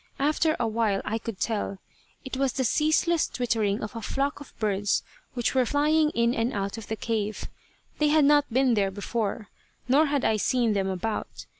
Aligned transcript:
After 0.17 0.55
a 0.59 0.67
while 0.67 1.03
I 1.05 1.19
could 1.19 1.39
tell. 1.39 1.77
It 2.25 2.35
was 2.35 2.53
the 2.53 2.63
ceaseless 2.63 3.27
twittering 3.27 3.83
of 3.83 3.95
a 3.95 4.01
flock 4.01 4.39
of 4.39 4.51
birds 4.57 5.03
which 5.35 5.53
were 5.53 5.63
flying 5.63 6.09
in 6.15 6.33
and 6.33 6.53
out 6.53 6.75
of 6.79 6.87
the 6.87 6.95
cave. 6.95 7.45
They 7.99 8.07
had 8.07 8.25
not 8.25 8.51
been 8.51 8.73
there 8.73 8.89
before, 8.89 9.49
nor 9.87 10.07
had 10.07 10.25
I 10.25 10.37
seen 10.37 10.73
them 10.73 10.87
about. 10.87 11.45